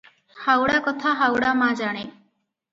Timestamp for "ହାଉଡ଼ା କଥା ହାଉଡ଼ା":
0.45-1.53